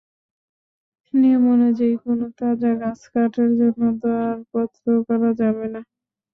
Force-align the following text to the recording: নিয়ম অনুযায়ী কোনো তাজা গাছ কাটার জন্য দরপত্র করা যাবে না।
নিয়ম 1.13 1.43
অনুযায়ী 1.53 1.95
কোনো 2.03 2.25
তাজা 2.39 2.71
গাছ 2.81 2.99
কাটার 3.11 3.49
জন্য 3.59 3.81
দরপত্র 4.03 4.85
করা 5.07 5.29
যাবে 5.39 5.65
না। 5.73 5.81